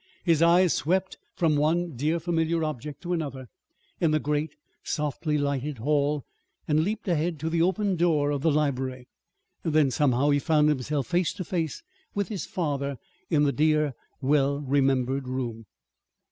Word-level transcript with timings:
His 0.23 0.41
eyes 0.41 0.73
swept 0.73 1.19
from 1.35 1.55
one 1.55 1.95
dear 1.95 2.19
familiar 2.19 2.63
object 2.63 3.01
to 3.03 3.13
another, 3.13 3.49
in 3.99 4.09
the 4.09 4.19
great, 4.19 4.55
softly 4.81 5.37
lighted 5.37 5.77
hall, 5.77 6.25
and 6.67 6.83
leaped 6.83 7.07
ahead 7.07 7.37
to 7.41 7.51
the 7.51 7.61
open 7.61 7.97
door 7.97 8.31
of 8.31 8.41
the 8.41 8.49
library. 8.49 9.09
Then, 9.61 9.91
somehow, 9.91 10.31
he 10.31 10.39
found 10.39 10.69
himself 10.69 11.05
face 11.05 11.33
to 11.33 11.43
face 11.43 11.83
with 12.15 12.29
his 12.29 12.47
father 12.47 12.97
in 13.29 13.43
the 13.43 13.53
dear, 13.53 13.93
well 14.21 14.61
remembered 14.61 15.27
room. 15.27 15.67